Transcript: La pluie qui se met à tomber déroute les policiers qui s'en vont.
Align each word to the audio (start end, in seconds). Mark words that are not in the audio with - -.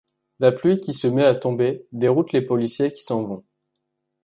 La 0.39 0.51
pluie 0.51 0.79
qui 0.79 0.95
se 0.95 1.05
met 1.05 1.23
à 1.23 1.35
tomber 1.35 1.85
déroute 1.91 2.31
les 2.31 2.41
policiers 2.41 2.91
qui 2.91 3.03
s'en 3.03 3.21
vont. 3.23 3.45